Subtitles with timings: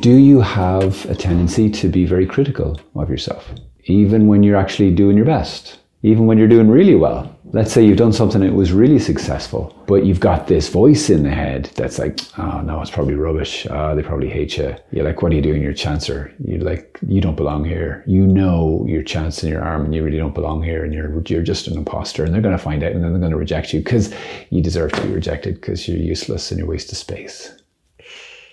[0.00, 3.52] Do you have a tendency to be very critical of yourself,
[3.84, 7.38] even when you're actually doing your best, even when you're doing really well?
[7.52, 11.22] Let's say you've done something that was really successful, but you've got this voice in
[11.22, 13.66] the head that's like, oh no, it's probably rubbish.
[13.68, 14.74] Oh, they probably hate you.
[14.90, 15.60] You're like, what are you doing?
[15.60, 16.32] You're a chancer.
[16.42, 18.02] You're like, you don't belong here.
[18.06, 21.22] You know your chance in your arm and you really don't belong here and you're,
[21.26, 23.36] you're just an imposter and they're going to find out and then they're going to
[23.36, 24.14] reject you because
[24.48, 27.59] you deserve to be rejected because you're useless and you're a waste of space.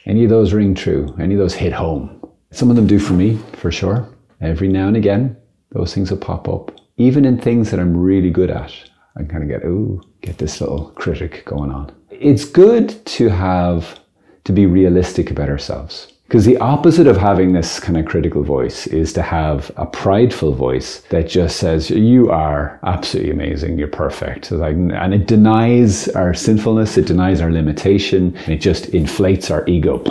[0.08, 1.14] Any of those ring true?
[1.20, 2.26] Any of those hit home?
[2.52, 4.08] Some of them do for me, for sure.
[4.40, 5.36] Every now and again,
[5.72, 6.72] those things will pop up.
[6.96, 8.74] Even in things that I'm really good at,
[9.18, 11.94] I kind of get, ooh, get this little critic going on.
[12.10, 14.00] It's good to have,
[14.46, 16.14] to be realistic about ourselves.
[16.28, 20.54] Because the opposite of having this kind of critical voice is to have a prideful
[20.54, 24.52] voice that just says, You are absolutely amazing, you're perfect.
[24.52, 29.66] Like, And it denies our sinfulness, it denies our limitation, and it just inflates our
[29.68, 30.04] ego.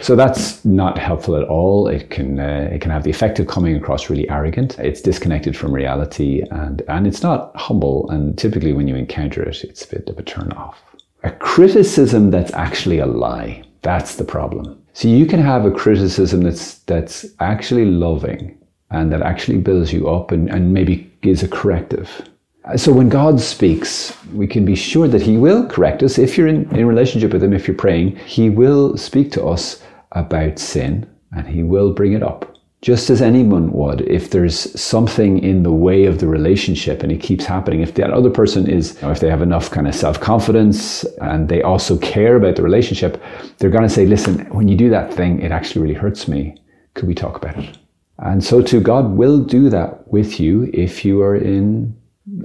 [0.00, 1.86] So that's not helpful at all.
[1.86, 4.76] It can uh, it can have the effect of coming across really arrogant.
[4.80, 8.10] It's disconnected from reality, and and it's not humble.
[8.10, 10.82] And typically, when you encounter it, it's a bit of a turn off.
[11.22, 13.62] A criticism that's actually a lie.
[13.82, 14.81] That's the problem.
[14.94, 18.58] So you can have a criticism that's that's actually loving
[18.90, 22.28] and that actually builds you up and, and maybe gives a corrective.
[22.76, 26.18] So when God speaks, we can be sure that He will correct us.
[26.18, 29.82] If you're in, in relationship with Him, if you're praying, He will speak to us
[30.12, 32.51] about sin and He will bring it up
[32.82, 37.22] just as anyone would if there's something in the way of the relationship and it
[37.22, 37.80] keeps happening.
[37.80, 41.48] If that other person is you know, if they have enough kind of self-confidence and
[41.48, 43.22] they also care about the relationship
[43.58, 46.60] they're going to say listen when you do that thing it actually really hurts me.
[46.94, 47.78] Could we talk about it?
[48.18, 51.96] And so too god will do that with you if you are in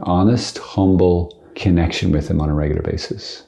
[0.03, 3.47] honest humble connection with him on a regular basis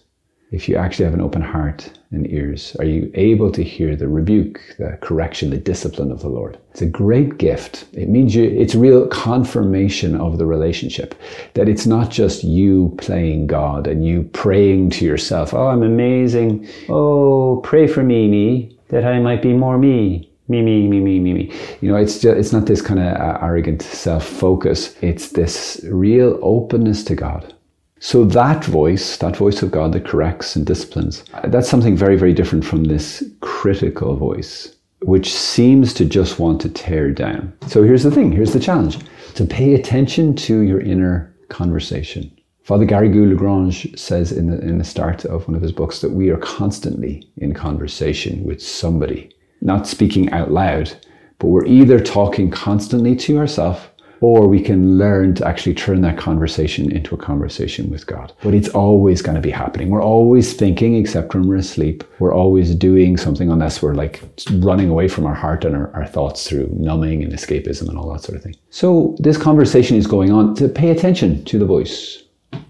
[0.51, 4.07] if you actually have an open heart and ears, are you able to hear the
[4.07, 6.57] rebuke, the correction, the discipline of the Lord?
[6.71, 7.85] It's a great gift.
[7.93, 11.13] It means you, it's real confirmation of the relationship.
[11.53, 16.67] That it's not just you playing God and you praying to yourself, oh, I'm amazing.
[16.89, 20.25] Oh, pray for me, me, that I might be more me.
[20.47, 21.53] Me, me, me, me, me, me.
[21.79, 24.95] You know, it's just, it's not this kind of uh, arrogant self focus.
[25.03, 27.53] It's this real openness to God
[27.99, 32.33] so that voice, that voice of God that corrects and disciplines, that's something very, very
[32.33, 37.53] different from this critical voice, which seems to just want to tear down.
[37.67, 38.99] So here's the thing, here's the challenge
[39.35, 42.31] to pay attention to your inner conversation.
[42.63, 46.11] Father Garrigou Lagrange says in the, in the start of one of his books that
[46.11, 49.31] we are constantly in conversation with somebody,
[49.61, 50.93] not speaking out loud,
[51.39, 53.81] but we're either talking constantly to ourselves
[54.21, 58.33] or we can learn to actually turn that conversation into a conversation with God.
[58.43, 59.89] But it's always going to be happening.
[59.89, 62.03] We're always thinking, except when we're asleep.
[62.19, 64.21] We're always doing something unless we're like
[64.53, 68.11] running away from our heart and our, our thoughts through numbing and escapism and all
[68.13, 68.55] that sort of thing.
[68.69, 72.23] So this conversation is going on to pay attention to the voice.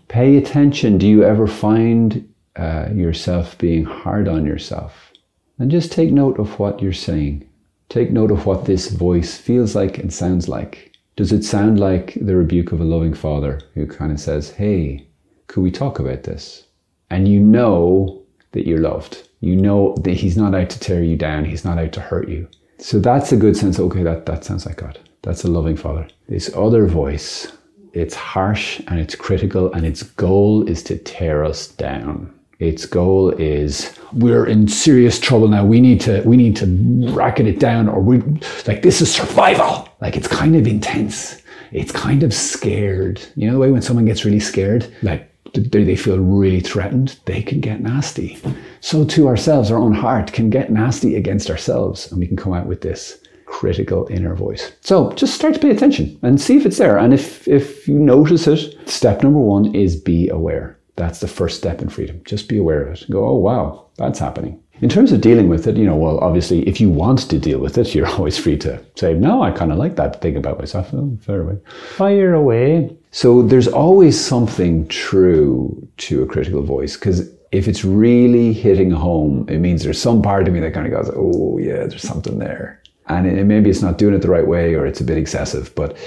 [0.07, 0.97] Pay attention.
[0.97, 5.11] Do you ever find uh, yourself being hard on yourself?
[5.59, 7.47] And just take note of what you're saying.
[7.89, 10.88] Take note of what this voice feels like and sounds like.
[11.19, 15.05] Does it sound like the rebuke of a loving father who kind of says, Hey,
[15.47, 16.63] could we talk about this?
[17.09, 18.21] And you know
[18.53, 19.27] that you're loved.
[19.41, 22.29] You know that he's not out to tear you down, he's not out to hurt
[22.29, 22.47] you.
[22.77, 23.81] So that's a good sense.
[23.81, 24.97] Okay, that, that sounds like God.
[25.21, 26.07] That's a loving father.
[26.29, 27.51] This other voice,
[27.91, 32.33] it's harsh and it's critical, and its goal is to tear us down.
[32.59, 35.65] Its goal is we're in serious trouble now.
[35.65, 38.19] We need to we need to racket it down, or we
[38.65, 39.88] like this is survival.
[40.01, 41.41] Like it's kind of intense.
[41.71, 43.21] It's kind of scared.
[43.35, 47.41] You know the way when someone gets really scared, like they feel really threatened, they
[47.41, 48.37] can get nasty.
[48.81, 52.53] So to ourselves, our own heart can get nasty against ourselves, and we can come
[52.53, 54.71] out with this critical inner voice.
[54.81, 56.97] So just start to pay attention and see if it's there.
[56.97, 60.77] And if if you notice it, step number one is be aware.
[60.95, 62.21] That's the first step in freedom.
[62.25, 63.09] Just be aware of it.
[63.09, 64.61] Go, oh wow, that's happening.
[64.81, 67.59] In terms of dealing with it, you know, well, obviously, if you want to deal
[67.59, 70.59] with it, you're always free to say, no, I kind of like that thing about
[70.59, 70.93] myself.
[70.93, 71.57] Oh, fire away.
[71.95, 72.95] Fire away.
[73.11, 79.47] So there's always something true to a critical voice because if it's really hitting home,
[79.49, 82.37] it means there's some part of me that kind of goes, oh, yeah, there's something
[82.37, 82.81] there.
[83.07, 85.73] And it, maybe it's not doing it the right way or it's a bit excessive,
[85.73, 85.97] but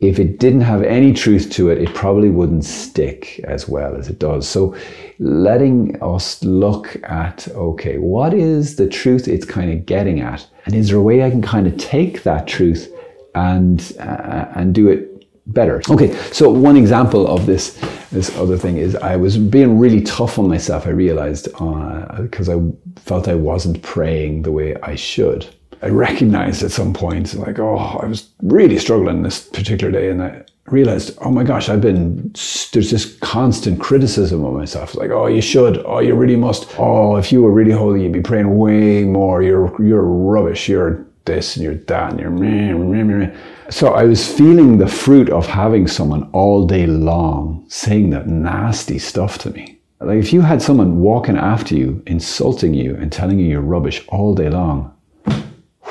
[0.00, 4.08] if it didn't have any truth to it, it probably wouldn't stick as well as
[4.08, 4.48] it does.
[4.48, 4.76] So,
[5.18, 10.74] letting us look at okay, what is the truth it's kind of getting at, and
[10.74, 12.92] is there a way I can kind of take that truth
[13.34, 15.82] and uh, and do it better?
[15.90, 17.76] Okay, so one example of this
[18.12, 20.86] this other thing is I was being really tough on myself.
[20.86, 25.48] I realized because uh, I felt I wasn't praying the way I should.
[25.82, 30.22] I recognized at some point, like, oh, I was really struggling this particular day, and
[30.22, 32.32] I realized, oh my gosh, I've been
[32.72, 37.16] there's this constant criticism of myself, like, oh, you should, oh, you really must, oh,
[37.16, 39.42] if you were really holy, you'd be praying way more.
[39.42, 40.68] You're you're rubbish.
[40.68, 43.36] You're this and you're that and you're meh, meh, meh.
[43.70, 48.98] So I was feeling the fruit of having someone all day long saying that nasty
[48.98, 49.78] stuff to me.
[50.00, 54.04] Like if you had someone walking after you, insulting you and telling you you're rubbish
[54.08, 54.94] all day long,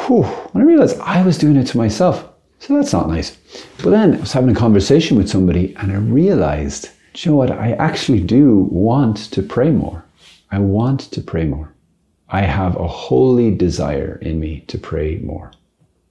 [0.07, 2.27] whew, when I realized I was doing it to myself.
[2.59, 3.37] So that's not nice.
[3.83, 7.51] But then I was having a conversation with somebody and I realized, you know what,
[7.51, 10.03] I actually do want to pray more.
[10.51, 11.73] I want to pray more.
[12.29, 15.51] I have a holy desire in me to pray more.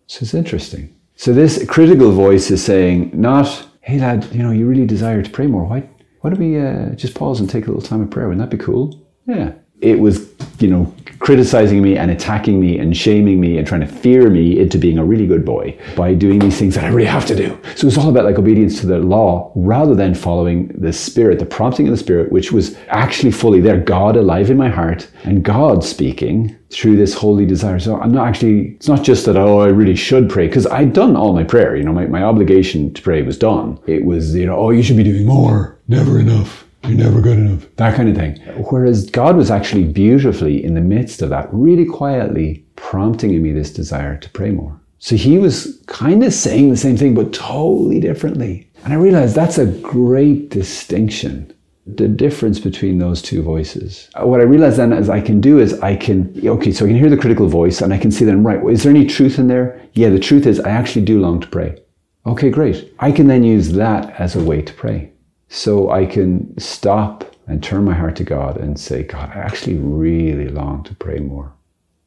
[0.07, 0.95] So it's interesting.
[1.17, 5.31] So this critical voice is saying, not, hey lad, you know, you really desire to
[5.31, 5.65] pray more.
[5.65, 5.89] Why,
[6.21, 8.29] why don't we uh, just pause and take a little time of prayer?
[8.29, 9.07] Wouldn't that be cool?
[9.27, 9.53] Yeah.
[9.81, 13.87] It was, you know, criticizing me and attacking me and shaming me and trying to
[13.87, 17.09] fear me into being a really good boy by doing these things that I really
[17.09, 17.59] have to do.
[17.75, 21.47] So it's all about like obedience to the law rather than following the spirit, the
[21.47, 25.43] prompting of the spirit, which was actually fully there, God alive in my heart and
[25.43, 27.79] God speaking through this holy desire.
[27.79, 30.93] So I'm not actually, it's not just that, oh, I really should pray, because I'd
[30.93, 31.77] done all my prayer.
[31.77, 33.81] You know, my, my obligation to pray was done.
[33.87, 36.66] It was, you know, oh, you should be doing more, never enough.
[36.85, 37.67] You're never good enough.
[37.77, 38.37] That kind of thing.
[38.71, 43.53] Whereas God was actually beautifully in the midst of that, really quietly prompting in me
[43.53, 44.81] this desire to pray more.
[44.99, 48.71] So he was kind of saying the same thing, but totally differently.
[48.85, 51.53] And I realized that's a great distinction.
[51.87, 54.11] The difference between those two voices.
[54.15, 56.89] Uh, what I realized then is I can do is I can, okay, so I
[56.89, 59.39] can hear the critical voice and I can see then, right, is there any truth
[59.39, 59.81] in there?
[59.93, 61.81] Yeah, the truth is I actually do long to pray.
[62.27, 62.93] Okay, great.
[62.99, 65.13] I can then use that as a way to pray.
[65.49, 69.77] So I can stop and turn my heart to God and say, God, I actually
[69.77, 71.53] really long to pray more.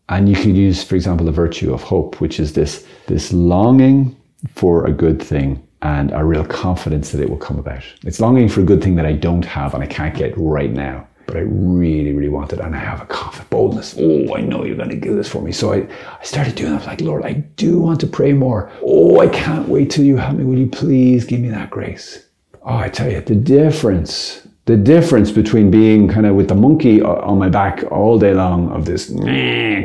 [0.10, 4.18] And you can use, for example, the virtue of hope, which is this, this longing
[4.56, 7.84] for a good thing and a real confidence that it will come about.
[8.04, 10.72] It's longing for a good thing that I don't have and I can't get right
[10.72, 12.60] now, but I really, really want it.
[12.60, 13.96] And I have a confident boldness.
[13.98, 15.52] Oh, I know you're going to do this for me.
[15.52, 15.88] So I,
[16.20, 16.78] I started doing that.
[16.78, 18.72] I was like, Lord, I do want to pray more.
[18.82, 20.44] Oh, I can't wait till you help me.
[20.44, 22.26] Will you please give me that grace?
[22.64, 27.02] Oh, I tell you, the difference, the difference between being kind of with the monkey
[27.02, 29.10] uh, on my back all day long of this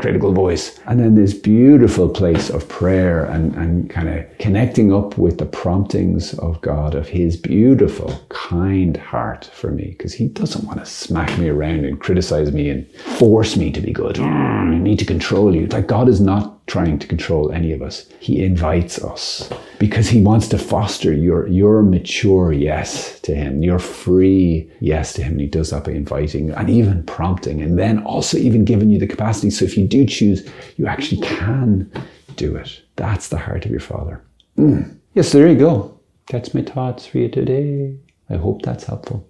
[0.00, 5.16] critical voice and then this beautiful place of prayer and, and kind of connecting up
[5.16, 10.66] with the promptings of God, of His beautiful, kind heart for me, because He doesn't
[10.66, 14.16] want to smack me around and criticize me and force me to be good.
[14.16, 15.66] Mm, I need to control you.
[15.68, 18.06] Like God is not trying to control any of us.
[18.20, 23.78] He invites us because he wants to foster your, your mature yes to him, your
[23.78, 25.32] free yes to him.
[25.32, 28.98] And he does that by inviting and even prompting, and then also even giving you
[28.98, 29.50] the capacity.
[29.50, 31.90] So if you do choose, you actually can
[32.36, 32.80] do it.
[32.96, 34.22] That's the heart of your Father.
[34.58, 34.96] Mm.
[35.14, 36.00] Yes, there you go.
[36.30, 37.96] That's my thoughts for you today.
[38.30, 39.28] I hope that's helpful.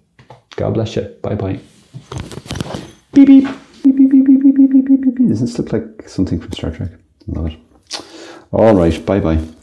[0.55, 1.03] God bless you.
[1.21, 1.59] Bye bye.
[3.13, 3.43] Beep beep.
[3.83, 5.29] Beep beep beep beep beep beep beep beep.
[5.29, 6.91] Doesn't this look like something from Star Trek?
[7.27, 7.59] Love it.
[8.51, 9.05] All right.
[9.05, 9.54] Bye bye.